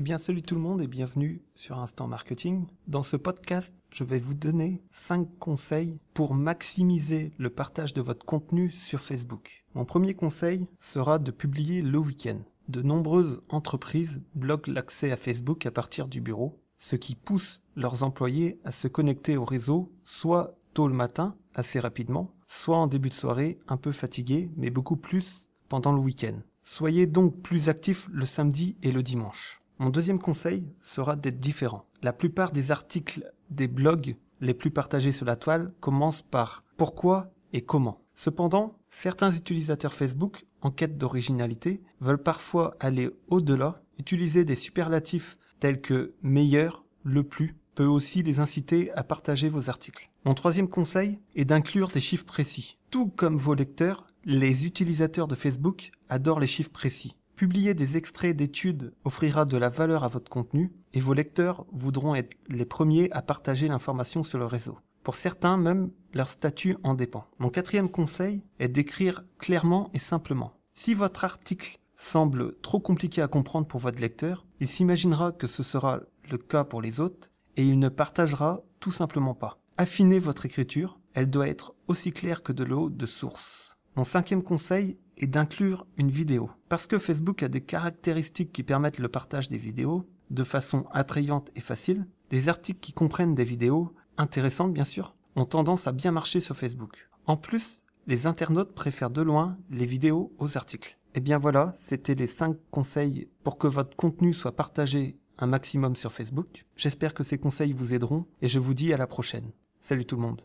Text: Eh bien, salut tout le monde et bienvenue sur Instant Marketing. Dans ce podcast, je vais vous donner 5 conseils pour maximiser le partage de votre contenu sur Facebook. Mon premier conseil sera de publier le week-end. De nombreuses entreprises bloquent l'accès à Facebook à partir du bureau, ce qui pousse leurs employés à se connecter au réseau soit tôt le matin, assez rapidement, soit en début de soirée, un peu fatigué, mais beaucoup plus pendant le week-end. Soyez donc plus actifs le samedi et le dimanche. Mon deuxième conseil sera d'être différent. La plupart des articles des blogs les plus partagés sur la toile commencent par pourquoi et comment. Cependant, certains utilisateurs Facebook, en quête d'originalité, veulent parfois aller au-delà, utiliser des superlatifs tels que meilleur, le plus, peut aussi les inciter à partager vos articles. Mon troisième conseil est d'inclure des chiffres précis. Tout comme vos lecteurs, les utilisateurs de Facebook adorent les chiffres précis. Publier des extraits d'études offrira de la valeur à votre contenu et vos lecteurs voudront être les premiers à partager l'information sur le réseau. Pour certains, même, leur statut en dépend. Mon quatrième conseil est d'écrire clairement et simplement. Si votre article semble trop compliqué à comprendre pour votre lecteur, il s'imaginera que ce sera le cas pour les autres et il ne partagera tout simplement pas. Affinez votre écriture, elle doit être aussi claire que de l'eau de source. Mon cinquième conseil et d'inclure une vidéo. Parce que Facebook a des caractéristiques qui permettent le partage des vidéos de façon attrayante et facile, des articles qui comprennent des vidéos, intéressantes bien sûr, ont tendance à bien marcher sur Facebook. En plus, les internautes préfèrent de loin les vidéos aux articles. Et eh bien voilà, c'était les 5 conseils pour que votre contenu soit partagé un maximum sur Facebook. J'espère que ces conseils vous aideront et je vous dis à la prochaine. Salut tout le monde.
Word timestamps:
Eh 0.00 0.02
bien, 0.02 0.16
salut 0.16 0.40
tout 0.40 0.54
le 0.54 0.62
monde 0.62 0.80
et 0.80 0.86
bienvenue 0.86 1.42
sur 1.54 1.78
Instant 1.78 2.06
Marketing. 2.06 2.64
Dans 2.86 3.02
ce 3.02 3.18
podcast, 3.18 3.74
je 3.90 4.02
vais 4.02 4.18
vous 4.18 4.32
donner 4.32 4.80
5 4.92 5.28
conseils 5.38 5.98
pour 6.14 6.32
maximiser 6.32 7.32
le 7.36 7.50
partage 7.50 7.92
de 7.92 8.00
votre 8.00 8.24
contenu 8.24 8.70
sur 8.70 8.98
Facebook. 8.98 9.66
Mon 9.74 9.84
premier 9.84 10.14
conseil 10.14 10.66
sera 10.78 11.18
de 11.18 11.30
publier 11.30 11.82
le 11.82 11.98
week-end. 11.98 12.38
De 12.70 12.80
nombreuses 12.80 13.42
entreprises 13.50 14.22
bloquent 14.34 14.72
l'accès 14.72 15.12
à 15.12 15.18
Facebook 15.18 15.66
à 15.66 15.70
partir 15.70 16.08
du 16.08 16.22
bureau, 16.22 16.58
ce 16.78 16.96
qui 16.96 17.14
pousse 17.14 17.60
leurs 17.76 18.02
employés 18.02 18.58
à 18.64 18.72
se 18.72 18.88
connecter 18.88 19.36
au 19.36 19.44
réseau 19.44 19.92
soit 20.02 20.56
tôt 20.72 20.88
le 20.88 20.94
matin, 20.94 21.36
assez 21.54 21.78
rapidement, 21.78 22.32
soit 22.46 22.78
en 22.78 22.86
début 22.86 23.10
de 23.10 23.14
soirée, 23.14 23.58
un 23.68 23.76
peu 23.76 23.92
fatigué, 23.92 24.50
mais 24.56 24.70
beaucoup 24.70 24.96
plus 24.96 25.50
pendant 25.68 25.92
le 25.92 26.00
week-end. 26.00 26.40
Soyez 26.62 27.06
donc 27.06 27.42
plus 27.42 27.68
actifs 27.68 28.08
le 28.10 28.24
samedi 28.24 28.78
et 28.82 28.92
le 28.92 29.02
dimanche. 29.02 29.60
Mon 29.80 29.88
deuxième 29.88 30.18
conseil 30.18 30.68
sera 30.82 31.16
d'être 31.16 31.40
différent. 31.40 31.86
La 32.02 32.12
plupart 32.12 32.52
des 32.52 32.70
articles 32.70 33.32
des 33.48 33.66
blogs 33.66 34.14
les 34.42 34.52
plus 34.52 34.70
partagés 34.70 35.10
sur 35.10 35.24
la 35.24 35.36
toile 35.36 35.72
commencent 35.80 36.20
par 36.20 36.64
pourquoi 36.76 37.32
et 37.54 37.62
comment. 37.62 38.02
Cependant, 38.14 38.76
certains 38.90 39.32
utilisateurs 39.32 39.94
Facebook, 39.94 40.44
en 40.60 40.70
quête 40.70 40.98
d'originalité, 40.98 41.80
veulent 42.02 42.22
parfois 42.22 42.76
aller 42.78 43.08
au-delà, 43.28 43.82
utiliser 43.98 44.44
des 44.44 44.54
superlatifs 44.54 45.38
tels 45.60 45.80
que 45.80 46.12
meilleur, 46.22 46.84
le 47.02 47.22
plus, 47.22 47.56
peut 47.74 47.86
aussi 47.86 48.22
les 48.22 48.38
inciter 48.38 48.92
à 48.92 49.02
partager 49.02 49.48
vos 49.48 49.70
articles. 49.70 50.10
Mon 50.26 50.34
troisième 50.34 50.68
conseil 50.68 51.20
est 51.34 51.46
d'inclure 51.46 51.88
des 51.88 52.00
chiffres 52.00 52.26
précis. 52.26 52.76
Tout 52.90 53.08
comme 53.08 53.38
vos 53.38 53.54
lecteurs, 53.54 54.06
les 54.26 54.66
utilisateurs 54.66 55.26
de 55.26 55.34
Facebook 55.34 55.90
adorent 56.10 56.40
les 56.40 56.46
chiffres 56.46 56.70
précis. 56.70 57.16
Publier 57.40 57.72
des 57.72 57.96
extraits 57.96 58.36
d'études 58.36 58.92
offrira 59.02 59.46
de 59.46 59.56
la 59.56 59.70
valeur 59.70 60.04
à 60.04 60.08
votre 60.08 60.30
contenu 60.30 60.74
et 60.92 61.00
vos 61.00 61.14
lecteurs 61.14 61.64
voudront 61.72 62.14
être 62.14 62.36
les 62.50 62.66
premiers 62.66 63.10
à 63.12 63.22
partager 63.22 63.66
l'information 63.66 64.22
sur 64.22 64.38
le 64.38 64.44
réseau. 64.44 64.76
Pour 65.04 65.14
certains, 65.14 65.56
même, 65.56 65.90
leur 66.12 66.28
statut 66.28 66.76
en 66.82 66.92
dépend. 66.92 67.24
Mon 67.38 67.48
quatrième 67.48 67.88
conseil 67.88 68.42
est 68.58 68.68
d'écrire 68.68 69.24
clairement 69.38 69.88
et 69.94 69.98
simplement. 69.98 70.52
Si 70.74 70.92
votre 70.92 71.24
article 71.24 71.78
semble 71.96 72.60
trop 72.60 72.78
compliqué 72.78 73.22
à 73.22 73.26
comprendre 73.26 73.66
pour 73.66 73.80
votre 73.80 74.02
lecteur, 74.02 74.44
il 74.60 74.68
s'imaginera 74.68 75.32
que 75.32 75.46
ce 75.46 75.62
sera 75.62 76.00
le 76.30 76.36
cas 76.36 76.64
pour 76.64 76.82
les 76.82 77.00
autres 77.00 77.30
et 77.56 77.64
il 77.64 77.78
ne 77.78 77.88
partagera 77.88 78.60
tout 78.80 78.92
simplement 78.92 79.34
pas. 79.34 79.56
Affinez 79.78 80.18
votre 80.18 80.44
écriture, 80.44 81.00
elle 81.14 81.30
doit 81.30 81.48
être 81.48 81.72
aussi 81.88 82.12
claire 82.12 82.42
que 82.42 82.52
de 82.52 82.64
l'eau 82.64 82.90
de 82.90 83.06
source. 83.06 83.69
Mon 83.96 84.04
cinquième 84.04 84.42
conseil 84.42 84.96
et 85.16 85.26
d'inclure 85.26 85.86
une 85.96 86.10
vidéo. 86.10 86.50
Parce 86.68 86.86
que 86.86 86.98
Facebook 86.98 87.42
a 87.42 87.48
des 87.48 87.60
caractéristiques 87.60 88.52
qui 88.52 88.62
permettent 88.62 88.98
le 88.98 89.08
partage 89.08 89.48
des 89.48 89.58
vidéos 89.58 90.06
de 90.30 90.44
façon 90.44 90.86
attrayante 90.92 91.50
et 91.56 91.60
facile, 91.60 92.06
des 92.30 92.48
articles 92.48 92.78
qui 92.80 92.92
comprennent 92.92 93.34
des 93.34 93.44
vidéos, 93.44 93.92
intéressantes 94.16 94.72
bien 94.72 94.84
sûr, 94.84 95.14
ont 95.34 95.44
tendance 95.44 95.86
à 95.86 95.92
bien 95.92 96.12
marcher 96.12 96.38
sur 96.40 96.56
Facebook. 96.56 97.08
En 97.26 97.36
plus, 97.36 97.82
les 98.06 98.26
internautes 98.26 98.74
préfèrent 98.74 99.10
de 99.10 99.22
loin 99.22 99.58
les 99.70 99.86
vidéos 99.86 100.32
aux 100.38 100.56
articles. 100.56 100.98
Et 101.12 101.18
eh 101.18 101.20
bien 101.20 101.38
voilà, 101.38 101.72
c'était 101.74 102.14
les 102.14 102.28
5 102.28 102.56
conseils 102.70 103.28
pour 103.42 103.58
que 103.58 103.66
votre 103.66 103.96
contenu 103.96 104.32
soit 104.32 104.54
partagé 104.54 105.18
un 105.38 105.46
maximum 105.46 105.96
sur 105.96 106.12
Facebook. 106.12 106.64
J'espère 106.76 107.14
que 107.14 107.24
ces 107.24 107.38
conseils 107.38 107.72
vous 107.72 107.92
aideront 107.94 108.26
et 108.42 108.46
je 108.46 108.60
vous 108.60 108.74
dis 108.74 108.92
à 108.92 108.96
la 108.96 109.08
prochaine. 109.08 109.50
Salut 109.80 110.04
tout 110.04 110.14
le 110.14 110.22
monde. 110.22 110.42